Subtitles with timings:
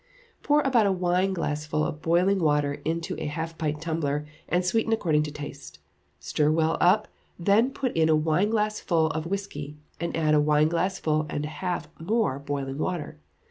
[0.41, 5.21] Pour about a wineglassful of boiling water into a half pint tumbler, and sweeten according
[5.21, 5.77] to taste.
[6.19, 11.45] Stir well up, then put in a wineglassful of whisky, and add a wineglassful and
[11.45, 13.19] a half more boiling water.